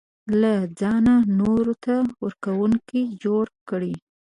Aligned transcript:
له 0.41 0.53
ځانه 0.79 1.15
نورو 1.39 1.73
ته 1.85 1.95
ورکوونکی 2.23 3.01
جوړ 3.23 3.45
کړي. 3.69 3.93